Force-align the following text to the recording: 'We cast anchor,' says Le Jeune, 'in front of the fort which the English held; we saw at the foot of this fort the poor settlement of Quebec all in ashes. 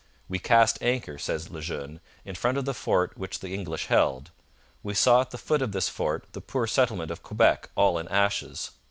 'We 0.27 0.39
cast 0.39 0.81
anchor,' 0.81 1.19
says 1.19 1.51
Le 1.51 1.61
Jeune, 1.61 1.99
'in 2.25 2.33
front 2.33 2.57
of 2.57 2.65
the 2.65 2.73
fort 2.73 3.15
which 3.19 3.37
the 3.39 3.53
English 3.53 3.85
held; 3.85 4.31
we 4.81 4.95
saw 4.95 5.21
at 5.21 5.29
the 5.29 5.37
foot 5.37 5.61
of 5.61 5.73
this 5.73 5.89
fort 5.89 6.23
the 6.31 6.41
poor 6.41 6.65
settlement 6.65 7.11
of 7.11 7.21
Quebec 7.21 7.69
all 7.75 7.99
in 7.99 8.07
ashes. 8.07 8.71